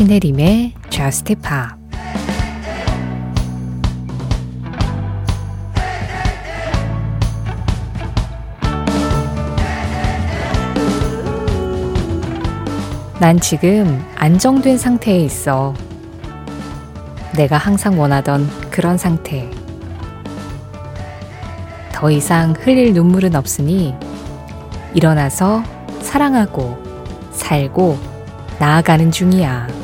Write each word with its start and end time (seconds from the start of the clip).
신혜림의 0.00 0.72
Just 0.88 1.34
Pop 1.34 1.78
난 13.20 13.38
지금 13.40 14.02
안정된 14.16 14.78
상태에 14.78 15.18
있어. 15.18 15.74
내가 17.36 17.58
항상 17.58 18.00
원하던 18.00 18.48
그런 18.70 18.96
상태. 18.96 19.50
더 21.92 22.10
이상 22.10 22.54
흘릴 22.58 22.94
눈물은 22.94 23.34
없으니 23.34 23.94
일어나서 24.94 25.62
사랑하고 26.00 26.78
살고 27.32 27.98
나아가는 28.58 29.10
중이야. 29.10 29.79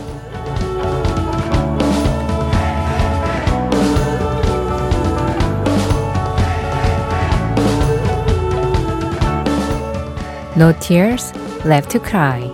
No 10.56 10.72
tears 10.80 11.32
left 11.66 11.90
to 11.90 12.00
cry. 12.02 12.50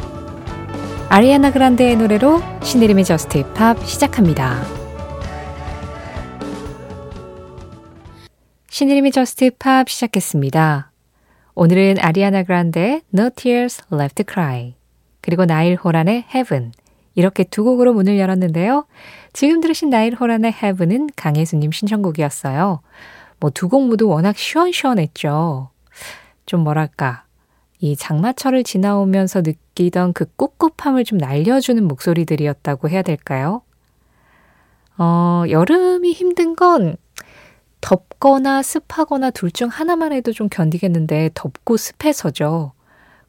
아리아나 1.09 1.52
그란데의 1.52 1.97
노래로 1.97 2.41
신혜림의 2.62 3.05
저스트 3.05 3.52
팝 3.52 3.79
시작합니다. 3.87 4.62
신혜림의 8.70 9.12
저스트 9.12 9.51
팝 9.59 9.88
시작했습니다. 9.88 10.91
오늘은 11.55 11.96
아리아나 12.01 12.43
그란데 12.43 13.02
No 13.15 13.29
Tears 13.34 13.83
Left 13.93 14.24
to 14.24 14.32
Cry 14.32 14.74
그리고 15.21 15.45
나일 15.45 15.76
호란의 15.76 16.24
Heaven 16.35 16.73
이렇게 17.15 17.45
두 17.45 17.63
곡으로 17.63 17.93
문을 17.93 18.19
열었는데요. 18.19 18.87
지금 19.35 19.60
들으신 19.60 19.91
나일 19.91 20.15
호란의 20.15 20.54
Heaven은 20.63 21.10
강혜수님 21.15 21.71
신청곡이었어요. 21.73 22.80
뭐 23.38 23.51
두 23.51 23.69
곡 23.69 23.87
모두 23.87 24.09
워낙 24.09 24.37
시원시원했죠. 24.37 25.69
좀 26.46 26.60
뭐랄까 26.60 27.24
이 27.83 27.97
장마철을 27.97 28.63
지나오면서 28.63 29.41
느끼던 29.43 30.13
그 30.13 30.27
꿉꿉함을 30.37 31.02
좀 31.02 31.19
날려주는 31.19 31.83
목소리들이었다고 31.88 32.88
해야 32.88 33.02
될까요? 33.02 33.63
어, 34.97 35.43
여름이 35.51 36.13
힘든 36.13 36.55
건 36.55 36.97
덥거나 37.80 38.63
습하거나 38.63 39.30
둘 39.30 39.51
중 39.51 39.69
하나만 39.69 40.13
해도 40.13 40.30
좀 40.33 40.49
견디겠는데 40.49 41.30
덥고 41.35 41.77
습해서죠. 41.77 42.71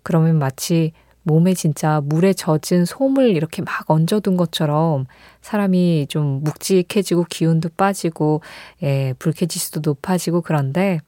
그러면 0.04 0.38
마치 0.38 0.92
몸에 1.24 1.56
진짜 1.56 2.00
물에 2.04 2.34
젖은 2.34 2.86
솜을 2.86 3.30
이렇게 3.36 3.64
막 3.64 3.90
얹어둔 3.90 4.38
것처럼 4.38 5.08
사람이 5.42 6.06
좀 6.10 6.44
묵직해지고 6.44 7.26
기운도 7.28 7.70
빠지고 7.76 8.42
예, 8.84 9.16
불쾌지수도 9.18 9.82
높아지고 9.84 10.42
그런데 10.42 11.00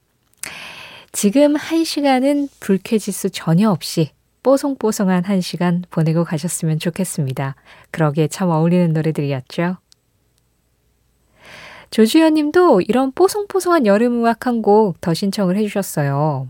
지금 1.16 1.56
한 1.56 1.82
시간은 1.82 2.50
불쾌지수 2.60 3.30
전혀 3.30 3.70
없이 3.70 4.10
뽀송뽀송한 4.42 5.24
한 5.24 5.40
시간 5.40 5.82
보내고 5.88 6.24
가셨으면 6.24 6.78
좋겠습니다. 6.78 7.54
그러기에 7.90 8.28
참 8.28 8.50
어울리는 8.50 8.92
노래들이었죠. 8.92 9.78
조주현 11.90 12.34
님도 12.34 12.82
이런 12.82 13.12
뽀송뽀송한 13.12 13.86
여름 13.86 14.18
음악 14.18 14.46
한 14.46 14.60
곡 14.60 15.00
더 15.00 15.14
신청을 15.14 15.56
해주셨어요. 15.56 16.48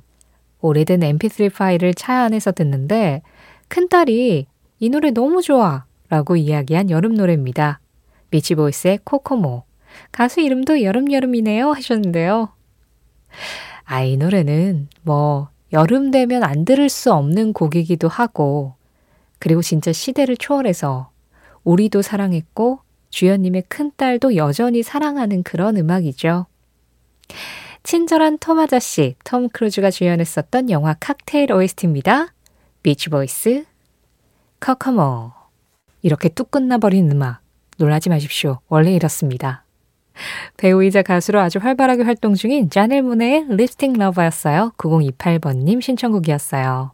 오래된 0.61 0.99
mp3 0.99 1.55
파일을 1.55 1.95
차 1.95 2.23
안에서 2.23 2.51
듣는데 2.51 3.23
큰딸이 3.69 4.49
이 4.81 4.89
노래 4.89 5.13
너무 5.13 5.43
좋아 5.43 5.85
라고 6.09 6.35
이야기한 6.35 6.91
여름 6.91 7.15
노래입니다. 7.15 7.79
미치보이스의 8.31 8.99
코코모. 9.05 9.63
가수 10.11 10.41
이름도 10.41 10.83
여름여름이네요 10.83 11.71
하셨는데요. 11.71 12.49
아, 13.87 14.03
이 14.03 14.17
노래는 14.17 14.89
뭐 15.03 15.49
여름 15.73 16.11
되면 16.11 16.43
안 16.43 16.65
들을 16.65 16.89
수 16.89 17.13
없는 17.13 17.53
곡이기도 17.53 18.09
하고 18.09 18.75
그리고 19.39 19.63
진짜 19.63 19.93
시대를 19.93 20.37
초월해서 20.37 21.11
우리도 21.65 22.03
사랑했고 22.03 22.81
주연님의 23.11 23.65
큰딸도 23.69 24.37
여전히 24.37 24.83
사랑하는 24.83 25.43
그런 25.43 25.77
음악이죠. 25.77 26.47
친절한 27.83 28.39
톰 28.39 28.59
아저씨, 28.59 29.15
톰 29.25 29.49
크루즈가 29.49 29.93
주연했었던 29.93 30.71
영화 30.71 30.95
칵테일 30.95 31.53
OST입니다. 31.53 32.35
비치보이스, 32.83 33.65
Kokomo. 34.59 35.33
이렇게 36.03 36.29
뚝 36.29 36.51
끝나버린 36.51 37.11
음악. 37.11 37.41
놀라지 37.79 38.09
마십시오. 38.09 38.59
원래 38.69 38.93
이렇습니다. 38.93 39.66
배우이자 40.57 41.03
가수로 41.03 41.41
아주 41.41 41.59
활발하게 41.59 42.03
활동 42.03 42.35
중인 42.35 42.71
자넬 42.71 43.03
모네의 43.03 43.47
Lipstick 43.49 43.99
Lover였어요. 43.99 44.73
9028번님 44.79 45.81
신청곡이었어요. 45.81 46.93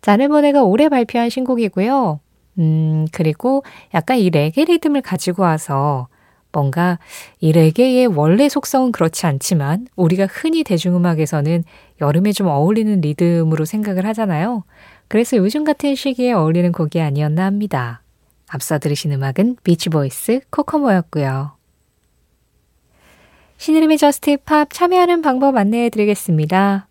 자넬 0.00 0.28
모네가 0.28 0.62
올해 0.62 0.88
발표한 0.88 1.30
신곡이고요. 1.30 2.20
음, 2.58 3.06
그리고 3.12 3.62
약간 3.94 4.18
이 4.18 4.30
레게 4.30 4.64
리듬을 4.64 5.00
가지고 5.02 5.42
와서 5.42 6.08
뭔가 6.52 6.98
이 7.40 7.52
레게의 7.52 8.08
원래 8.08 8.48
속성은 8.48 8.92
그렇지 8.92 9.26
않지만 9.26 9.86
우리가 9.96 10.26
흔히 10.26 10.64
대중음악에서는 10.64 11.64
여름에 12.00 12.32
좀 12.32 12.48
어울리는 12.48 13.00
리듬으로 13.00 13.64
생각을 13.64 14.06
하잖아요. 14.06 14.64
그래서 15.08 15.36
요즘 15.36 15.64
같은 15.64 15.94
시기에 15.94 16.32
어울리는 16.32 16.70
곡이 16.72 17.00
아니었나 17.00 17.44
합니다. 17.44 18.02
앞서 18.48 18.78
들으신 18.78 19.12
음악은 19.12 19.56
비치보이스 19.64 20.40
Kokomo였고요. 20.50 21.61
신혜림의 23.62 23.96
Just 23.96 24.38
Pop 24.38 24.70
참여하는 24.72 25.22
방법 25.22 25.56
안내해 25.56 25.88
드리겠습니다. 25.88 26.88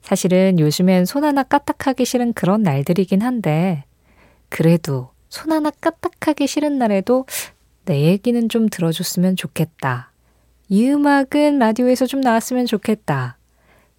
사실은 0.00 0.58
요즘엔 0.58 1.04
손 1.04 1.22
하나 1.22 1.42
까딱하기 1.42 2.06
싫은 2.06 2.32
그런 2.32 2.62
날들이긴 2.62 3.20
한데, 3.20 3.84
그래도 4.48 5.10
손 5.28 5.52
하나 5.52 5.68
까딱하기 5.68 6.46
싫은 6.46 6.78
날에도 6.78 7.26
내 7.84 8.04
얘기는 8.04 8.48
좀 8.48 8.70
들어줬으면 8.70 9.36
좋겠다. 9.36 10.10
이 10.70 10.88
음악은 10.88 11.58
라디오에서 11.58 12.06
좀 12.06 12.22
나왔으면 12.22 12.64
좋겠다. 12.64 13.36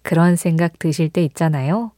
그런 0.02 0.34
생각 0.34 0.80
드실 0.80 1.10
때 1.10 1.22
있잖아요. 1.22 1.92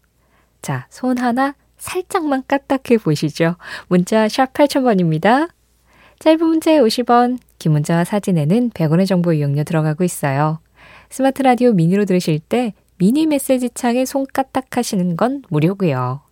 자, 0.60 0.86
손 0.90 1.16
하나 1.16 1.54
살짝만 1.78 2.42
까딱해 2.46 2.98
보시죠. 3.02 3.56
문자 3.88 4.28
샵 4.28 4.52
8000번입니다. 4.52 5.48
짧은 6.18 6.46
문자에 6.46 6.80
50원, 6.80 7.38
긴 7.62 7.72
문자와 7.72 8.02
사진에는 8.02 8.70
100원의 8.70 9.06
정보 9.06 9.32
이용료 9.32 9.62
들어가고 9.62 10.02
있어요. 10.02 10.58
스마트 11.10 11.42
라디오 11.42 11.72
미니로 11.72 12.06
들으실 12.06 12.40
때 12.40 12.74
미니 12.98 13.26
메시지 13.26 13.70
창에 13.70 14.04
손 14.04 14.26
까딱 14.26 14.76
하시는 14.76 15.16
건 15.16 15.42
무료고요. 15.48 16.22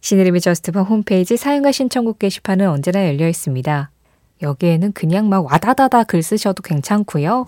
신혜림의 0.00 0.40
Just 0.40 0.67
Pop 0.67 0.88
홈페이지 0.88 1.36
사연과 1.36 1.70
신청곡 1.70 2.18
게시판은 2.18 2.68
언제나 2.68 3.06
열려 3.06 3.28
있습니다. 3.28 3.90
여기에는 4.42 4.92
그냥 4.92 5.28
막 5.28 5.44
와다다다 5.44 6.02
글 6.02 6.24
쓰셔도 6.24 6.62
괜찮고요. 6.62 7.46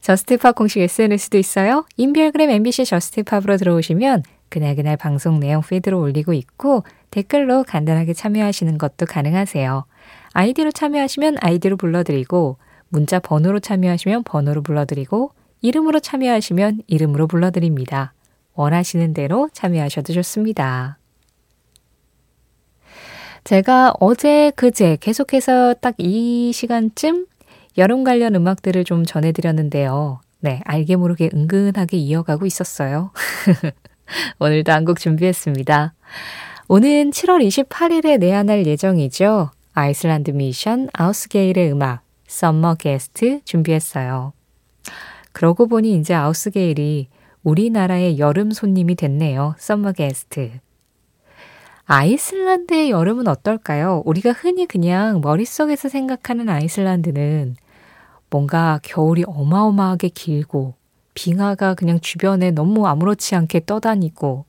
Just 0.00 0.32
Pop 0.32 0.56
공식 0.56 0.80
SNS도 0.80 1.38
있어요. 1.38 1.86
인별그램 1.96 2.50
MBC 2.50 2.84
Just 2.84 3.10
Pop으로 3.10 3.56
들어오시면 3.58 4.24
그날그날 4.48 4.96
방송 4.96 5.38
내용 5.38 5.62
피드로 5.62 6.00
올리고 6.00 6.32
있고 6.32 6.82
댓글로 7.10 7.62
간단하게 7.62 8.12
참여하시는 8.12 8.76
것도 8.76 9.06
가능하세요. 9.06 9.84
아이디로 10.32 10.72
참여하시면 10.72 11.36
아이디로 11.40 11.76
불러드리고 11.76 12.58
문자 12.88 13.18
번호로 13.18 13.60
참여하시면 13.60 14.24
번호로 14.24 14.62
불러드리고 14.62 15.32
이름으로 15.60 16.00
참여하시면 16.00 16.82
이름으로 16.86 17.26
불러드립니다. 17.26 18.12
원하시는 18.54 19.14
대로 19.14 19.48
참여하셔도 19.52 20.12
좋습니다. 20.12 20.98
제가 23.44 23.94
어제 24.00 24.52
그제 24.56 24.98
계속해서 25.00 25.74
딱 25.80 25.94
이 25.98 26.52
시간쯤 26.52 27.26
여름 27.78 28.04
관련 28.04 28.34
음악들을 28.34 28.84
좀 28.84 29.04
전해드렸는데요. 29.04 30.20
네, 30.40 30.60
알게 30.64 30.96
모르게 30.96 31.30
은근하게 31.32 31.96
이어가고 31.96 32.46
있었어요. 32.46 33.10
오늘도 34.38 34.72
한 34.72 34.84
곡 34.84 34.98
준비했습니다. 35.00 35.94
오는 36.68 37.10
7월 37.10 37.46
28일에 37.46 38.18
내한할 38.18 38.66
예정이죠. 38.66 39.50
아이슬란드 39.78 40.32
뮤지션 40.32 40.88
아우스게일의 40.92 41.70
음악 41.70 42.02
Summer 42.26 42.74
Guest 42.80 43.40
준비했어요. 43.44 44.32
그러고 45.30 45.68
보니 45.68 45.94
이제 45.94 46.14
아우스게일이 46.14 47.06
우리나라의 47.44 48.18
여름 48.18 48.50
손님이 48.50 48.96
됐네요. 48.96 49.54
Summer 49.56 49.92
Guest. 49.92 50.50
아이슬란드의 51.84 52.90
여름은 52.90 53.28
어떨까요? 53.28 54.02
우리가 54.04 54.32
흔히 54.32 54.66
그냥 54.66 55.20
머릿속에서 55.20 55.88
생각하는 55.88 56.48
아이슬란드는 56.48 57.54
뭔가 58.30 58.80
겨울이 58.82 59.22
어마어마하게 59.28 60.08
길고 60.08 60.74
빙하가 61.14 61.74
그냥 61.74 62.00
주변에 62.00 62.50
너무 62.50 62.88
아무렇지 62.88 63.36
않게 63.36 63.60
떠다니고 63.64 64.44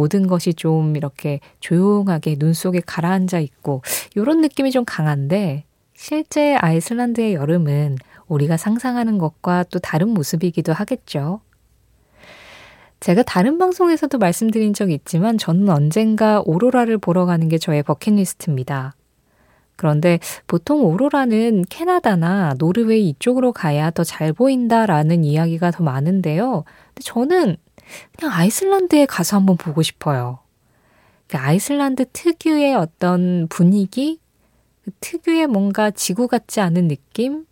모든 0.00 0.26
것이 0.26 0.54
좀 0.54 0.96
이렇게 0.96 1.40
조용하게 1.60 2.36
눈 2.36 2.54
속에 2.54 2.80
가라앉아 2.80 3.38
있고 3.40 3.82
이런 4.16 4.40
느낌이 4.40 4.70
좀 4.70 4.86
강한데 4.86 5.64
실제 5.94 6.54
아이슬란드의 6.54 7.34
여름은 7.34 7.96
우리가 8.26 8.56
상상하는 8.56 9.18
것과 9.18 9.64
또 9.64 9.78
다른 9.78 10.08
모습이기도 10.08 10.72
하겠죠. 10.72 11.42
제가 13.00 13.22
다른 13.24 13.58
방송에서도 13.58 14.16
말씀드린 14.16 14.72
적이 14.72 14.94
있지만 14.94 15.36
저는 15.36 15.68
언젠가 15.68 16.42
오로라를 16.46 16.96
보러 16.96 17.26
가는 17.26 17.46
게 17.48 17.58
저의 17.58 17.82
버킷리스트입니다. 17.82 18.94
그런데 19.76 20.18
보통 20.46 20.82
오로라는 20.82 21.64
캐나다나 21.68 22.54
노르웨이 22.58 23.06
이쪽으로 23.10 23.52
가야 23.52 23.90
더 23.90 24.02
잘 24.04 24.32
보인다라는 24.32 25.24
이야기가 25.24 25.70
더 25.72 25.84
많은데요. 25.84 26.64
근데 26.94 27.02
저는 27.02 27.56
그냥 28.16 28.34
아이슬란드에 28.34 29.06
가서 29.06 29.36
한번 29.36 29.56
보고 29.56 29.82
싶어요. 29.82 30.38
아이슬란드 31.32 32.06
특유의 32.12 32.74
어떤 32.74 33.46
분위기, 33.48 34.18
그 34.84 34.90
특유의 35.00 35.46
뭔가 35.46 35.90
지구 35.90 36.28
같지 36.28 36.60
않은 36.60 36.88
느낌, 36.88 37.46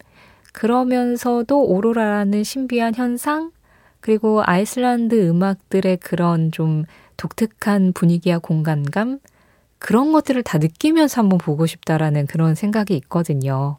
그러면서도 0.52 1.62
오로라라는 1.62 2.42
신비한 2.42 2.94
현상, 2.94 3.52
그리고 4.00 4.42
아이슬란드 4.44 5.28
음악들의 5.28 5.98
그런 5.98 6.50
좀 6.50 6.84
독특한 7.16 7.92
분위기와 7.92 8.38
공간감, 8.38 9.20
그런 9.78 10.12
것들을 10.12 10.42
다 10.42 10.58
느끼면서 10.58 11.20
한번 11.20 11.38
보고 11.38 11.66
싶다라는 11.66 12.26
그런 12.26 12.54
생각이 12.54 12.96
있거든요. 12.96 13.76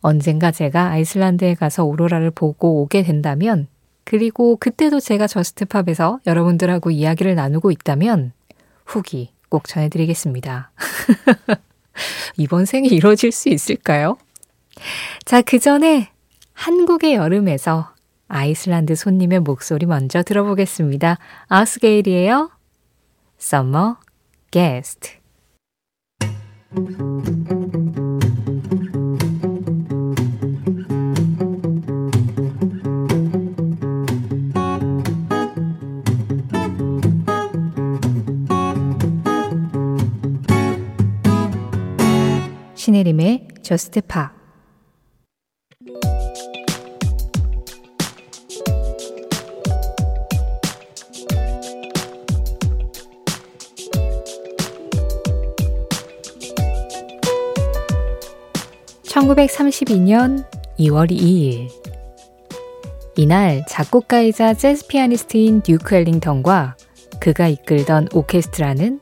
언젠가 0.00 0.50
제가 0.50 0.90
아이슬란드에 0.90 1.54
가서 1.54 1.84
오로라를 1.84 2.30
보고 2.30 2.82
오게 2.82 3.02
된다면, 3.02 3.68
그리고 4.04 4.56
그때도 4.56 5.00
제가 5.00 5.26
저스트팝에서 5.26 6.20
여러분들하고 6.26 6.90
이야기를 6.90 7.34
나누고 7.34 7.70
있다면, 7.70 8.32
후기 8.84 9.32
꼭 9.48 9.68
전해드리겠습니다. 9.68 10.70
이번 12.36 12.64
생이 12.64 12.88
이루어질 12.88 13.32
수 13.32 13.48
있을까요? 13.48 14.16
자, 15.24 15.42
그 15.42 15.58
전에 15.58 16.10
한국의 16.54 17.14
여름에서 17.14 17.92
아이슬란드 18.28 18.94
손님의 18.94 19.40
목소리 19.40 19.86
먼저 19.86 20.22
들어보겠습니다. 20.22 21.18
아스게일이에요. 21.48 22.50
Summer 23.38 23.96
Guest. 24.50 25.18
신혜림의 42.82 43.46
Just 43.62 44.00
Pop 44.00 44.32
1932년 59.04 60.44
2월 60.80 61.08
2일. 61.08 61.68
이날 63.14 63.64
작곡가이자 63.68 64.54
재즈 64.54 64.88
피아니스트인 64.88 65.60
듀크 65.60 65.94
엘링턴과 65.94 66.76
그가 67.20 67.46
이끌던 67.46 68.08
오케스트라는 68.12 68.98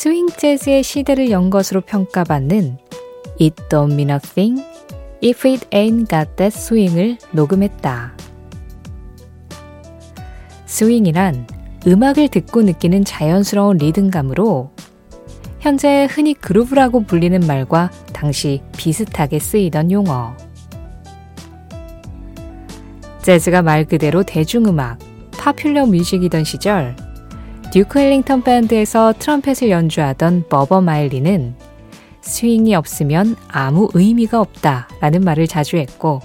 스윙 0.00 0.28
재즈의 0.28 0.84
시대를 0.84 1.28
연 1.32 1.50
것으로 1.50 1.80
평가받는 1.80 2.78
It 3.40 3.64
Don't 3.68 3.94
Mean 3.94 4.10
a 4.10 4.18
Thing 4.20 4.62
If 5.24 5.48
It 5.48 5.66
Ain't 5.70 6.08
Got 6.08 6.36
That 6.36 6.56
Swing을 6.56 7.18
녹음했다. 7.32 8.12
스윙이란 10.66 11.48
음악을 11.84 12.28
듣고 12.28 12.62
느끼는 12.62 13.04
자연스러운 13.04 13.78
리듬감으로 13.78 14.70
현재 15.58 16.06
흔히 16.08 16.32
그루브라고 16.32 17.02
불리는 17.02 17.40
말과 17.40 17.90
당시 18.12 18.62
비슷하게 18.76 19.40
쓰이던 19.40 19.90
용어. 19.90 20.36
재즈가 23.22 23.62
말 23.62 23.84
그대로 23.84 24.22
대중음악, 24.22 25.00
popular 25.32 25.86
music이던 25.86 26.44
시절, 26.44 26.94
듀크 27.70 27.98
엘링턴 27.98 28.42
밴드에서 28.42 29.12
트럼펫을 29.18 29.68
연주하던 29.68 30.48
버버 30.48 30.80
마일리는 30.80 31.54
스윙이 32.22 32.74
없으면 32.74 33.36
아무 33.46 33.90
의미가 33.92 34.40
없다 34.40 34.88
라는 35.00 35.20
말을 35.20 35.46
자주 35.46 35.76
했고, 35.76 36.20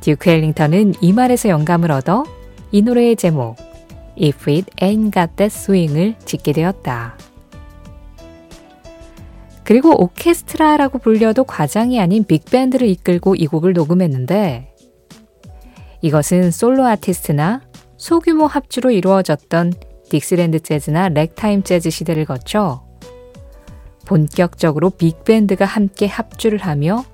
듀크 0.00 0.30
엘링턴은 0.30 0.94
이 1.02 1.12
말에서 1.12 1.50
영감을 1.50 1.90
얻어 1.90 2.24
이 2.72 2.80
노래의 2.80 3.16
제목, 3.16 3.56
If 4.18 4.50
It 4.50 4.70
Ain't 4.76 5.12
Got 5.12 5.36
That 5.36 5.54
Swing을 5.54 6.16
짓게 6.24 6.52
되었다. 6.52 7.18
그리고 9.62 10.00
오케스트라라고 10.02 10.98
불려도 11.00 11.44
과장이 11.44 12.00
아닌 12.00 12.24
빅밴드를 12.24 12.88
이끌고 12.88 13.34
이 13.34 13.46
곡을 13.46 13.74
녹음했는데 13.74 14.72
이것은 16.00 16.50
솔로 16.50 16.86
아티스트나 16.86 17.62
소규모 18.06 18.46
합주로 18.46 18.92
이루어졌던 18.92 19.72
딕시랜드 20.10 20.62
재즈나 20.62 21.08
래그타임 21.08 21.64
재즈 21.64 21.90
시대를 21.90 22.24
거쳐 22.24 22.86
본격적으로 24.04 24.90
빅밴드가 24.90 25.64
함께 25.64 26.06
합주를 26.06 26.60
하며 26.60 27.04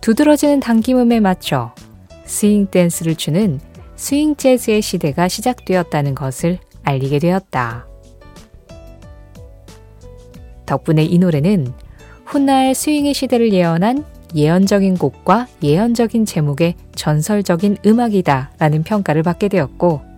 두드러지는 0.00 0.60
당김음에 0.60 1.18
맞춰 1.18 1.74
스윙 2.24 2.68
댄스를 2.68 3.16
추는 3.16 3.58
스윙 3.96 4.36
재즈의 4.36 4.80
시대가 4.80 5.26
시작되었다는 5.26 6.14
것을 6.14 6.60
알리게 6.84 7.18
되었다. 7.18 7.88
덕분에 10.66 11.02
이 11.02 11.18
노래는 11.18 11.66
훗날 12.26 12.76
스윙의 12.76 13.14
시대를 13.14 13.52
예언한 13.52 14.04
예언적인 14.36 14.98
곡과 14.98 15.48
예언적인 15.64 16.26
제목의 16.26 16.76
전설적인 16.94 17.78
음악이다 17.84 18.52
라는 18.60 18.84
평가를 18.84 19.24
받게 19.24 19.48
되었고 19.48 20.11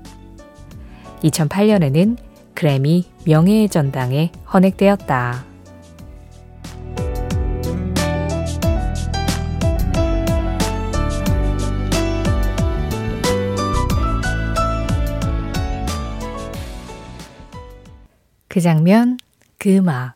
2008년에는 1.25 2.17
그래미 2.55 3.05
명예의 3.27 3.69
전당에 3.69 4.31
헌액되었다. 4.53 5.45
그 18.49 18.61
장면, 18.61 19.17
그 19.59 19.75
음악. 19.77 20.15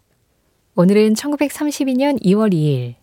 오늘은 0.76 1.14
1932년 1.14 2.22
2월 2.22 2.52
2일 2.52 2.94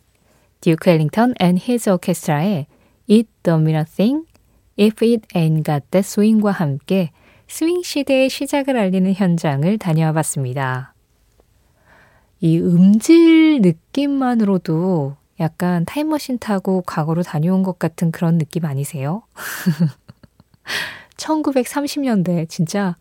듀크 0.62 0.90
앨링턴 0.90 1.34
and 1.42 1.62
his 1.62 1.90
orchestra의 1.90 2.68
It 3.10 3.28
Don't 3.44 3.64
Mean 3.64 3.76
a 3.76 3.84
Thing, 3.84 4.26
If 4.80 5.06
It 5.06 5.28
Ain't 5.36 5.66
Got 5.66 5.88
That 5.92 6.08
Swing과 6.08 6.52
함께 6.52 7.12
스윙 7.48 7.84
시대의 7.84 8.30
시작을 8.30 8.78
알리는 8.78 9.14
현장을 9.14 9.78
다녀와 9.78 10.14
봤습니다. 10.14 10.94
이 12.42 12.60
음질 12.60 13.62
느낌만으로도 13.62 15.16
약간 15.40 15.86
타임머신 15.86 16.40
타고 16.40 16.82
과거로 16.82 17.24
다녀온 17.24 17.64
것 17.64 17.80
같은 17.80 18.12
그런 18.12 18.38
느낌 18.38 18.66
아니세요? 18.66 19.24
1930년대 21.18 22.50
진짜 22.50 22.98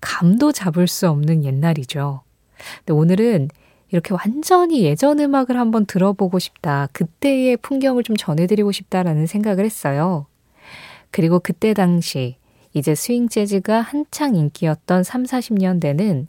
감도 0.00 0.52
잡을 0.52 0.86
수 0.86 1.08
없는 1.08 1.44
옛날이죠. 1.44 2.22
근데 2.78 2.92
오늘은 2.92 3.48
이렇게 3.90 4.12
완전히 4.12 4.82
예전 4.82 5.20
음악을 5.20 5.56
한번 5.56 5.86
들어보고 5.86 6.38
싶다. 6.38 6.88
그때의 6.92 7.56
풍경을 7.58 8.02
좀 8.02 8.16
전해드리고 8.16 8.72
싶다라는 8.72 9.26
생각을 9.26 9.64
했어요. 9.64 10.26
그리고 11.10 11.38
그때 11.38 11.74
당시 11.74 12.36
이제 12.74 12.94
스윙 12.94 13.28
재즈가 13.28 13.80
한창 13.80 14.34
인기였던 14.34 15.04
3, 15.04 15.22
40년대는 15.22 16.26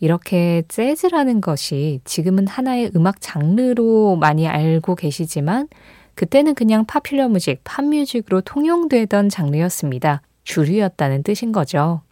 이렇게 0.00 0.62
재즈라는 0.68 1.40
것이 1.40 2.00
지금은 2.04 2.48
하나의 2.48 2.90
음악 2.96 3.20
장르로 3.20 4.16
많이 4.16 4.46
알고 4.46 4.96
계시지만 4.96 5.68
그때는 6.14 6.54
그냥 6.54 6.84
파퓰러 6.84 7.28
뮤직, 7.28 7.60
팝뮤직으로 7.64 8.40
통용되던 8.42 9.28
장르였습니다. 9.28 10.20
주류였다는 10.42 11.22
뜻인 11.22 11.52
거죠. 11.52 12.02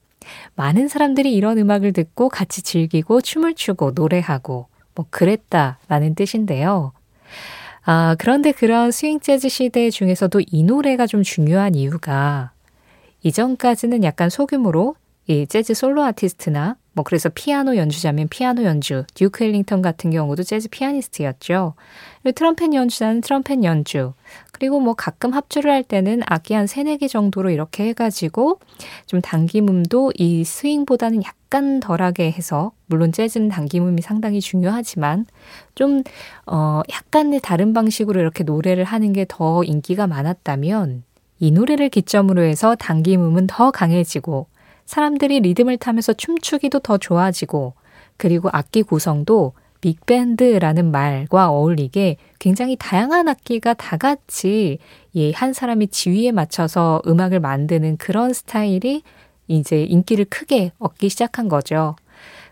많은 0.55 0.89
사람들이 0.89 1.35
이런 1.35 1.59
음악을 1.59 1.93
듣고 1.93 2.29
같이 2.29 2.63
즐기고 2.63 3.21
춤을 3.21 3.55
추고 3.55 3.93
노래하고 3.95 4.69
뭐 4.95 5.07
그랬다라는 5.11 6.15
뜻인데요. 6.15 6.93
아, 7.85 8.15
그런데 8.19 8.53
그런 8.53 8.93
스윙 8.93 9.19
재즈 9.19 9.49
시대 9.49 9.91
중에서도 9.91 10.41
이 10.47 10.63
노래가 10.63 11.07
좀 11.07 11.23
중요한 11.23 11.75
이유가 11.75 12.53
이전까지는 13.23 14.05
약간 14.05 14.31
소규모로 14.31 14.97
이 15.29 15.47
재즈 15.47 15.75
솔로 15.75 16.03
아티스트나 16.03 16.77
뭐 16.95 17.05
그래서 17.05 17.31
피아노 17.31 17.77
연주자면 17.77 18.29
피아노 18.29 18.65
연주, 18.65 19.05
듀크 19.15 19.45
엘링턴 19.45 19.81
같은 19.81 20.11
경우도 20.11 20.43
재즈 20.43 20.69
피아니스트였죠. 20.69 21.75
그리고 22.23 22.35
트럼펫 22.35 22.75
연주자는 22.75 23.23
트럼펫 23.23 23.65
연주. 23.65 24.13
그리고 24.53 24.79
뭐 24.79 24.95
가끔 24.95 25.33
합주를 25.33 25.71
할 25.71 25.83
때는 25.85 26.21
악기 26.27 26.55
한 26.55 26.67
3, 26.67 26.85
4개 26.85 27.09
정도로 27.09 27.51
이렇게 27.51 27.87
해가지고 27.87 28.61
좀 29.07 29.21
당김음도 29.23 30.13
이 30.17 30.45
스윙보다는 30.45 31.23
약간 31.25 31.81
덜하게 31.81 32.31
해서 32.31 32.73
물론 32.87 33.11
재즈는 33.13 33.49
당김음이 33.49 34.03
상당히 34.03 34.41
중요하지만 34.41 35.27
좀 35.75 36.03
어, 36.47 36.83
약간의 36.93 37.41
다른 37.41 37.73
방식으로 37.73 38.21
이렇게 38.21 38.45
노래를 38.45 38.85
하는 38.85 39.13
게 39.13 39.25
더 39.29 39.65
인기가 39.65 40.07
많았다면 40.07 41.05
이 41.43 41.51
노래를 41.51 41.89
기점으로 41.89 42.43
해서 42.43 42.77
당김음은 42.77 43.49
더 43.49 43.73
강해지고 43.73 44.47
사람들이 44.87 45.41
리듬을 45.41 45.77
타면서 45.77 46.13
춤추기도 46.13 46.79
더 46.79 46.99
좋아지고 46.99 47.75
그리고 48.17 48.49
악기 48.53 48.85
구성도 48.85 49.53
빅밴드라는 49.81 50.93
말과 50.93 51.51
어울리게 51.51 52.17
굉장히 52.39 52.77
다양한 52.77 53.27
악기가 53.27 53.75
다 53.75 53.97
같이 53.97 54.79
예, 55.17 55.33
한 55.33 55.53
사람이 55.53 55.89
지휘에 55.89 56.31
맞춰서 56.31 57.03
음악을 57.09 57.41
만드는 57.41 57.97
그런 57.97 58.33
스타일이 58.33 59.03
이제 59.49 59.83
인기를 59.83 60.27
크게 60.27 60.71
얻기 60.79 61.09
시작한 61.09 61.49
거죠. 61.49 61.97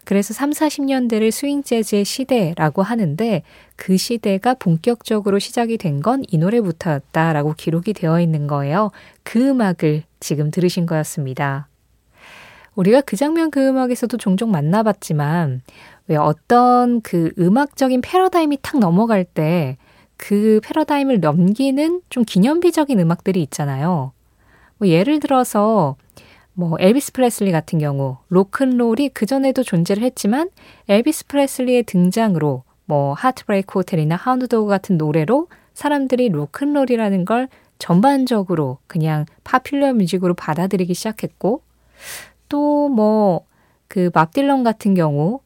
그래서 0.04 0.32
3, 0.34 0.50
40년대를 0.50 1.30
스윙 1.30 1.62
재즈의 1.62 2.04
시대라고 2.04 2.82
하는데 2.82 3.42
그 3.76 3.96
시대가 3.96 4.54
본격적으로 4.54 5.38
시작이 5.38 5.76
된 5.78 6.00
건 6.02 6.22
이 6.28 6.38
노래부터였다라고 6.38 7.54
기록이 7.54 7.92
되어 7.92 8.20
있는 8.20 8.46
거예요. 8.46 8.90
그 9.22 9.48
음악을 9.48 10.04
지금 10.20 10.50
들으신 10.50 10.86
거였습니다. 10.86 11.68
우리가 12.74 13.00
그 13.02 13.16
장면 13.16 13.50
그 13.50 13.66
음악에서도 13.66 14.16
종종 14.16 14.50
만나봤지만 14.50 15.60
왜 16.08 16.16
어떤 16.16 17.00
그 17.02 17.30
음악적인 17.38 18.00
패러다임이 18.00 18.58
탁 18.62 18.78
넘어갈 18.78 19.24
때 19.24 19.76
그 20.22 20.60
패러다임을 20.62 21.20
넘기는 21.20 22.02
좀 22.10 22.24
기념비적인 22.24 23.00
음악들이 23.00 23.40
있잖아요. 23.44 24.12
뭐 24.76 24.86
예를 24.86 25.18
들어서 25.18 25.96
뭐 26.54 26.76
엘비스 26.78 27.12
프레슬리 27.12 27.52
같은 27.52 27.78
경우 27.78 28.18
로큰롤이 28.28 29.10
그전에도 29.10 29.62
존재를 29.62 30.02
했지만 30.02 30.50
엘비스 30.88 31.26
프레슬리의 31.26 31.84
등장으로 31.84 32.64
뭐 32.84 33.12
Heartbreak 33.14 33.78
Hotel이나 33.78 34.16
Hound 34.16 34.49
Dog 34.49 34.68
같은 34.68 34.98
노래로 34.98 35.48
사람들이 35.74 36.28
로큰롤이라는 36.30 37.24
걸 37.24 37.48
전반적으로 37.78 38.78
그냥 38.86 39.26
popular 39.44 39.94
music으로 39.94 40.34
받아들이기 40.34 40.92
시작했고 40.94 41.62
또 42.48 42.88
뭐 42.88 43.58
그 43.58 44.10
밥 44.12 44.28
딜런 44.28 44.64
같은 44.64 44.94
경우 44.94 45.40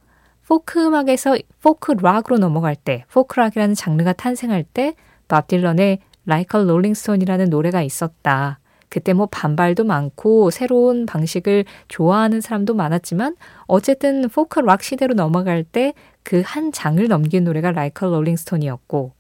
포크 0.46 0.84
음악에서 0.84 1.38
포크 1.62 1.92
락으로 1.92 2.38
넘어갈 2.38 2.76
때, 2.76 3.04
포크 3.11 3.38
락이라는 3.38 3.75
장르가 3.75 4.12
탄생할 4.12 4.64
때 4.64 4.94
밥 5.28 5.47
딜런의 5.47 6.00
Like 6.26 6.61
a 6.61 6.64
Rolling 6.64 6.99
Stone이라는 6.99 7.50
노래가 7.50 7.82
있었다. 7.82 8.58
그때 8.88 9.12
뭐 9.12 9.26
반발도 9.26 9.85
많고 9.85 10.50
새로운 10.50 11.07
방식을 11.07 11.64
좋아하는 11.88 12.41
사람도 12.41 12.75
많았지만 12.75 13.37
어쨌든 13.67 14.29
포크 14.29 14.61
락 14.61 14.83
시대로 14.83 15.14
넘어갈 15.14 15.64
때 15.64 15.93
그 16.25 16.43
한 16.43 16.73
장을 16.73 17.07
넘긴 17.07 17.45
노래가 17.45 17.69
Rolling 17.71 18.33
Stone이었고 18.41 19.12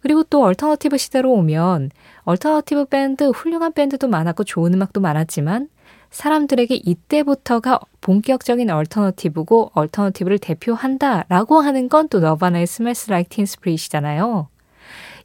그리고 0.00 0.22
또 0.24 0.42
alternative 0.42 0.96
시대로 0.96 1.32
오면 1.34 1.90
alternative 2.22 2.86
밴드 2.86 3.28
훌륭한 3.28 3.72
밴드도 3.74 4.08
많았고 4.08 4.44
좋은 4.44 4.72
음악도 4.74 5.00
많았지만 5.00 5.68
사람들에게 6.10 6.74
이때부터가 6.84 7.80
본격적인 8.00 8.70
alternative고 8.70 9.72
alternative를 9.74 10.38
대표한다라고 10.38 11.60
하는 11.60 11.88
건 11.90 12.08
또 12.08 12.20
너바나의 12.20 12.66
Smells 12.66 13.10
Like 13.10 13.28
Teen 13.28 13.44
Spirit이잖아요. 13.44 14.48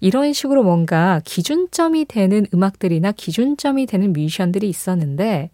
이런 0.03 0.33
식으로 0.33 0.63
뭔가 0.63 1.22
기준점이 1.24 2.03
되는 2.03 2.45
음악들이나 2.53 3.13
기준점이 3.13 3.86
되는 3.86 4.12
뮤지션들이 4.12 4.67
있었는데 4.67 5.50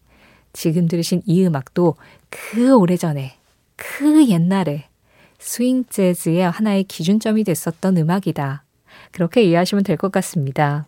지금 0.54 0.88
들으신 0.88 1.22
이 1.28 1.46
음악도 1.46 1.94
그 2.32 2.76
오래전에 2.76 3.34
그 3.76 4.28
옛날에 4.28 4.86
스윙 5.38 5.86
재즈의 5.88 6.50
하나의 6.50 6.86
기준점이 6.86 7.44
됐었던 7.44 7.96
음악이다. 7.98 8.64
그렇게 9.12 9.44
이해하시면 9.44 9.84
될 9.84 9.98
것 9.98 10.12
같습니다. 10.12 10.88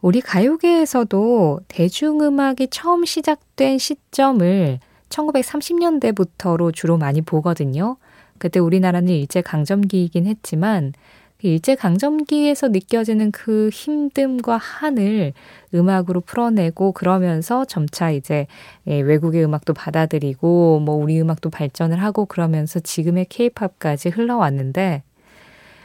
우리 0.00 0.22
가요계에서도 0.22 1.60
대중음악이 1.68 2.68
처음 2.68 3.04
시작된 3.04 3.76
시점을 3.76 4.80
1930년대부터로 5.10 6.72
주로 6.72 6.96
많이 6.96 7.20
보거든요. 7.20 7.98
그때 8.38 8.58
우리나라는 8.60 9.10
일제 9.10 9.42
강점기이긴 9.42 10.24
했지만 10.24 10.94
그 10.94 11.19
일제 11.42 11.74
강점기에서 11.74 12.68
느껴지는 12.68 13.30
그 13.30 13.70
힘듦과 13.72 14.58
한을 14.60 15.32
음악으로 15.74 16.20
풀어내고 16.20 16.92
그러면서 16.92 17.64
점차 17.64 18.10
이제 18.10 18.46
예, 18.86 19.00
외국의 19.00 19.44
음악도 19.44 19.74
받아들이고 19.74 20.80
뭐 20.80 20.96
우리 20.96 21.20
음악도 21.20 21.50
발전을 21.50 22.02
하고 22.02 22.26
그러면서 22.26 22.80
지금의 22.80 23.26
케이팝까지 23.28 24.10
흘러왔는데 24.10 25.02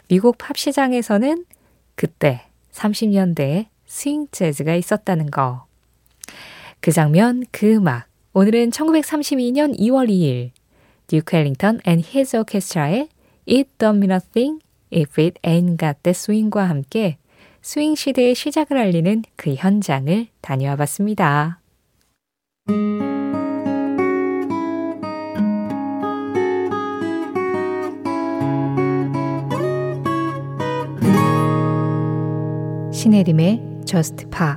미국 0.07 0.38
팝 0.38 0.57
시장에서는 0.57 1.45
그때 1.95 2.41
30년대에 2.74 3.67
스윙 3.85 4.27
재즈가 4.31 4.75
있었다는 4.75 5.31
거. 5.31 5.65
그 6.79 6.91
장면, 6.91 7.43
그 7.51 7.75
음악. 7.75 8.07
오늘은 8.33 8.71
1932년 8.71 9.79
2월 9.79 10.09
2일 10.09 10.51
듀크 11.07 11.38
헬링턴 11.38 11.79
and 11.88 12.05
his 12.07 12.35
orchestra의 12.35 13.07
It 13.47 13.69
Don't 13.77 13.97
Mean 13.97 14.12
a 14.12 14.19
Thing 14.33 14.64
If 14.95 15.21
It 15.21 15.39
Ain't 15.43 15.77
Got 15.77 16.03
the 16.03 16.11
Swing과 16.11 16.69
함께 16.69 17.17
스윙 17.61 17.95
시대의 17.95 18.33
시작을 18.33 18.77
알리는 18.77 19.23
그 19.35 19.55
현장을 19.55 20.27
다녀와 20.39 20.77
봤습니다. 20.77 21.59
신혜림의 32.91 33.61
Just 33.85 34.27
Pop. 34.29 34.55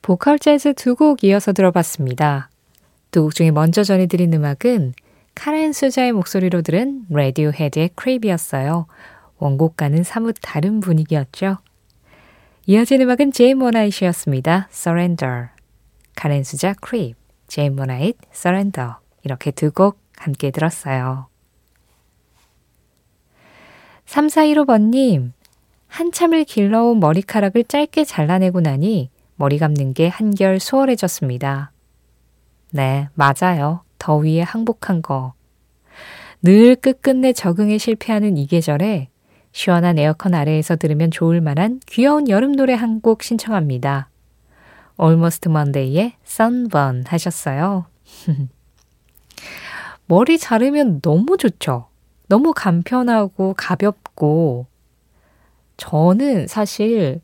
보컬 0.00 0.38
재즈 0.38 0.74
두 0.74 0.94
곡 0.94 1.24
이어서 1.24 1.52
들어봤습니다. 1.52 2.48
두 3.10 3.24
곡 3.24 3.34
중에 3.34 3.50
먼저 3.50 3.82
전해드린 3.84 4.32
음악은 4.32 4.94
카렌 5.34 5.72
수자의 5.72 6.12
목소리로 6.12 6.62
들은 6.62 7.04
라디오헤드의 7.10 7.90
Creep이었어요. 7.94 8.86
원곡과는 9.38 10.04
사뭇 10.04 10.36
다른 10.40 10.80
분위기였죠. 10.80 11.58
이어진 12.66 13.00
음악은 13.00 13.32
제인 13.32 13.58
모나이트였습니다. 13.58 14.68
Surrender. 14.70 15.48
카렌 16.14 16.44
수자 16.44 16.74
Creep, 16.74 17.16
제인 17.48 17.74
모나이트 17.74 18.18
Surrender. 18.32 18.94
이렇게 19.24 19.50
두 19.50 19.70
곡 19.72 19.98
함께 20.16 20.50
들었어요. 20.50 21.26
3415번님, 24.06 25.32
한참을 25.88 26.44
길러온 26.44 27.00
머리카락을 27.00 27.64
짧게 27.64 28.04
잘라내고 28.04 28.60
나니 28.60 29.10
머리 29.36 29.58
감는 29.58 29.94
게 29.94 30.08
한결 30.08 30.60
수월해졌습니다. 30.60 31.72
네, 32.70 33.08
맞아요. 33.14 33.82
더위에 34.02 34.42
항복한 34.42 35.00
거. 35.00 35.32
늘 36.42 36.74
끝끝내 36.74 37.32
적응에 37.32 37.78
실패하는 37.78 38.36
이 38.36 38.48
계절에 38.48 39.10
시원한 39.52 39.96
에어컨 39.96 40.34
아래에서 40.34 40.74
들으면 40.74 41.12
좋을 41.12 41.40
만한 41.40 41.78
귀여운 41.86 42.28
여름 42.28 42.56
노래 42.56 42.74
한 42.74 43.00
곡 43.00 43.22
신청합니다. 43.22 44.08
Almost 45.00 45.48
Monday의 45.48 46.14
Sunburn 46.26 47.04
하셨어요. 47.06 47.86
머리 50.06 50.36
자르면 50.36 51.00
너무 51.00 51.36
좋죠. 51.36 51.86
너무 52.28 52.52
간편하고 52.54 53.54
가볍고 53.56 54.66
저는 55.76 56.48
사실 56.48 57.20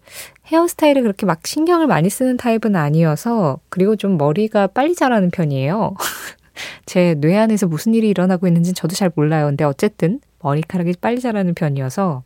헤어스타일을 0.46 1.02
그렇게 1.02 1.26
막 1.26 1.44
신경을 1.44 1.88
많이 1.88 2.08
쓰는 2.08 2.36
타입은 2.36 2.76
아니어서 2.76 3.58
그리고 3.68 3.96
좀 3.96 4.16
머리가 4.16 4.68
빨리 4.68 4.94
자라는 4.94 5.30
편이에요. 5.30 5.94
제 6.86 7.14
뇌 7.16 7.36
안에서 7.36 7.66
무슨 7.66 7.94
일이 7.94 8.08
일어나고 8.08 8.46
있는지 8.46 8.72
저도 8.72 8.94
잘 8.94 9.10
몰라요. 9.14 9.46
근데 9.46 9.64
어쨌든 9.64 10.20
머리카락이 10.42 10.94
빨리 11.00 11.20
자라는 11.20 11.54
편이어서 11.54 12.22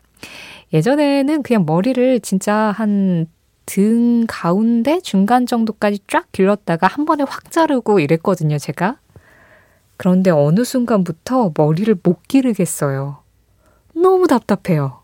예전에는 0.72 1.42
그냥 1.42 1.64
머리를 1.66 2.20
진짜 2.20 2.54
한 2.54 3.26
등 3.64 4.24
가운데 4.28 5.00
중간 5.00 5.46
정도까지 5.46 6.00
쫙 6.08 6.26
길렀다가 6.32 6.86
한 6.86 7.04
번에 7.04 7.24
확 7.26 7.50
자르고 7.50 8.00
이랬거든요, 8.00 8.58
제가. 8.58 8.98
그런데 9.96 10.30
어느 10.30 10.64
순간부터 10.64 11.52
머리를 11.56 11.96
못 12.02 12.22
기르겠어요. 12.26 13.18
너무 13.94 14.26
답답해요. 14.26 15.02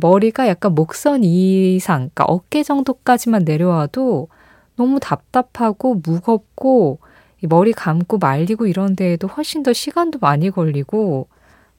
머리가 0.00 0.46
약간 0.48 0.74
목선 0.74 1.24
이상, 1.24 2.10
그러니까 2.14 2.24
어깨 2.28 2.62
정도까지만 2.62 3.42
내려와도 3.44 4.28
너무 4.76 5.00
답답하고 5.00 5.96
무겁고 5.96 7.00
머리 7.42 7.72
감고 7.72 8.18
말리고 8.18 8.66
이런 8.66 8.96
데에도 8.96 9.26
훨씬 9.28 9.62
더 9.62 9.72
시간도 9.72 10.18
많이 10.20 10.50
걸리고, 10.50 11.28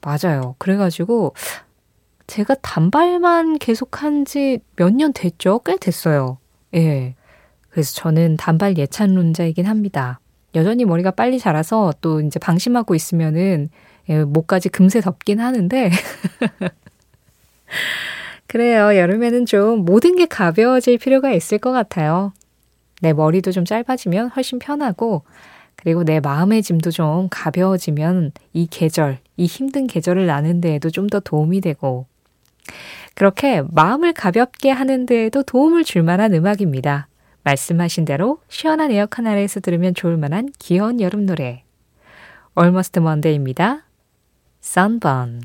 맞아요. 0.02 0.54
그래가지고, 0.58 1.34
제가 2.26 2.54
단발만 2.62 3.58
계속한 3.58 4.24
지 4.24 4.58
몇 4.76 4.90
년 4.92 5.12
됐죠? 5.12 5.60
꽤 5.64 5.76
됐어요. 5.76 6.38
예. 6.74 7.14
그래서 7.70 7.94
저는 7.94 8.36
단발 8.36 8.76
예찬론자이긴 8.78 9.66
합니다. 9.66 10.20
여전히 10.54 10.84
머리가 10.84 11.10
빨리 11.12 11.38
자라서 11.38 11.92
또 12.00 12.20
이제 12.20 12.38
방심하고 12.38 12.94
있으면은 12.94 13.68
예, 14.08 14.24
목까지 14.24 14.68
금세 14.70 15.00
덮긴 15.00 15.40
하는데. 15.40 15.90
그래요. 18.46 18.96
여름에는 18.96 19.46
좀 19.46 19.84
모든 19.84 20.16
게 20.16 20.26
가벼워질 20.26 20.98
필요가 20.98 21.32
있을 21.32 21.58
것 21.58 21.72
같아요. 21.72 22.32
내 23.00 23.12
머리도 23.12 23.52
좀 23.52 23.64
짧아지면 23.64 24.28
훨씬 24.28 24.58
편하고, 24.58 25.24
그리고 25.76 26.04
내 26.04 26.20
마음의 26.20 26.62
짐도 26.62 26.90
좀 26.90 27.28
가벼워지면 27.30 28.32
이 28.52 28.66
계절, 28.66 29.18
이 29.36 29.46
힘든 29.46 29.86
계절을 29.86 30.26
나는 30.26 30.60
데에도 30.60 30.90
좀 30.90 31.06
더 31.08 31.20
도움이 31.20 31.60
되고, 31.60 32.06
그렇게 33.14 33.62
마음을 33.70 34.12
가볍게 34.12 34.70
하는 34.70 35.06
데에도 35.06 35.42
도움을 35.42 35.84
줄 35.84 36.02
만한 36.02 36.34
음악입니다. 36.34 37.08
말씀하신 37.44 38.04
대로 38.04 38.38
시원한 38.48 38.90
에어컨 38.90 39.26
아래에서 39.26 39.60
들으면 39.60 39.94
좋을 39.94 40.16
만한 40.16 40.48
귀여운 40.58 41.00
여름 41.00 41.26
노래. 41.26 41.62
Almost 42.58 42.98
Monday입니다. 42.98 43.84
Sunburn. 44.62 45.42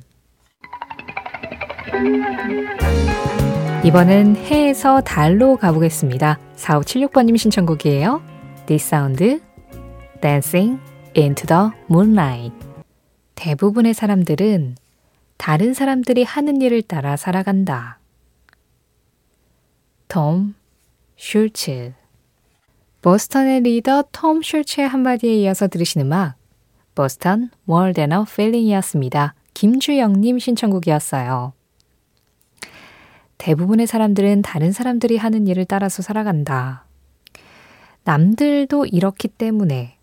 이번은 3.84 4.36
해에서 4.36 5.02
달로 5.02 5.58
가보겠습니다. 5.58 6.38
4576번님 6.56 7.36
신청곡이에요. 7.36 8.22
This 8.68 8.88
Sound, 8.88 9.42
Dancing 10.22 10.80
into 11.18 11.48
the 11.48 11.72
Moonlight. 11.90 12.56
대부분의 13.34 13.96
사람들은 13.96 14.76
다른 15.38 15.74
사람들이 15.74 16.24
하는 16.24 16.62
일을 16.62 16.84
따라 16.84 17.18
살아간다. 17.18 17.98
톰 20.08 20.54
슐츠 21.18 21.94
보스턴의 23.02 23.62
리더 23.62 24.04
톰 24.12 24.44
슐츠의 24.44 24.88
한마디에 24.88 25.34
이어서 25.38 25.68
들으신 25.68 26.02
음악 26.02 26.36
More 27.68 27.94
Than 27.94 28.12
a 28.12 28.26
Feeling이었습니다. 28.30 29.34
김주영님 29.56 30.38
신청곡이었어요. 30.38 31.54
대부분의 33.42 33.88
사람들은 33.88 34.44
다른 34.44 34.72
사람들이 34.72 35.18
하는 35.18 35.48
일을 35.48 35.66
따라서 35.66 36.04
살아간다. 36.04 36.86
남들도 38.04 38.86
이렇기 38.86 39.30
때문에 39.30 39.98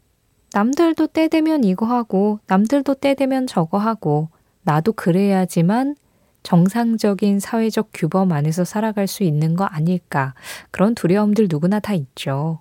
남들도 0.55 1.07
때 1.07 1.29
되면 1.29 1.63
이거 1.63 1.87
하고 1.87 2.41
남들도 2.49 2.95
때 2.95 3.15
되면 3.15 3.47
저거 3.47 3.79
하고 3.79 4.29
나도 4.63 4.93
그래야지만 4.93 5.95
정상적인 6.43 7.39
사회적 7.39 7.91
규범 7.95 8.33
안에서 8.33 8.65
살아갈 8.65 9.07
수 9.07 9.23
있는 9.23 9.55
거 9.55 9.63
아닐까. 9.65 10.35
그런 10.73 10.97
두려움들 10.97 11.47
누구나 11.49 11.79
다 11.79 11.95
있죠. 11.95 12.61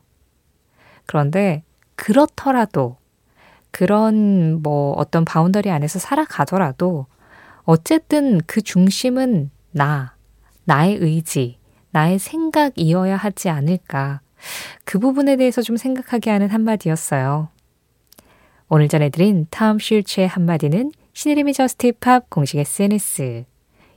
그런데 1.08 1.64
그렇더라도 1.96 2.98
그런 3.72 4.62
뭐 4.62 4.94
어떤 4.94 5.26
boundary 5.26 5.72
안에서 5.72 5.98
살아가더라도 5.98 7.08
어쨌든 7.64 8.40
그 8.46 8.62
중심은 8.62 9.50
나, 9.72 10.17
나의 10.68 10.98
의지, 10.98 11.58
나의 11.92 12.20
생각이어야 12.20 13.16
하지 13.16 13.48
않을까. 13.48 14.20
그 14.84 15.00
부분에 15.00 15.38
대해서 15.38 15.62
좀 15.62 15.78
생각하게 15.78 16.30
하는 16.30 16.50
한마디였어요. 16.50 17.48
오늘 18.68 18.90
전해드린 18.90 19.48
탐 19.50 19.80
쉴츠의 19.80 20.28
한마디는 20.28 20.92
신의림의 21.14 21.54
저스티팝 21.54 22.30
공식 22.30 22.60
SNS, 22.60 23.46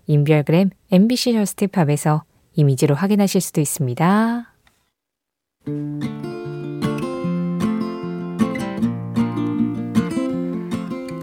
인별그램 0.06 0.70
MBC 0.92 1.32
저스티팝에서 1.32 2.22
이미지로 2.54 2.94
확인하실 2.94 3.40
수도 3.40 3.60
있습니다. 3.60 4.54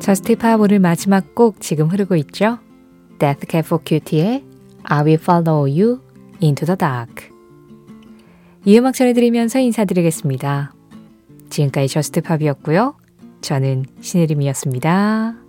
저스티팝 0.02 0.60
오늘 0.60 0.80
마지막 0.80 1.36
곡 1.36 1.62
지금 1.62 1.88
흐르고 1.88 2.18
있죠? 2.18 2.60
Death 3.20 3.48
Cab 3.50 3.66
for 3.66 3.82
Cutie의 3.86 4.57
I 4.90 5.04
Will 5.04 5.20
Follow 5.22 5.66
You 5.66 6.00
Into 6.42 6.66
the 6.66 6.78
Dark. 6.78 7.30
이 8.66 8.78
음악 8.78 8.94
전해드리면서 8.94 9.60
인사드리겠습니다. 9.60 10.74
지금까지 11.50 11.88
저스트팝이었고요. 11.90 12.96
저는 13.42 13.86
신혜림이었습니다. 14.02 15.47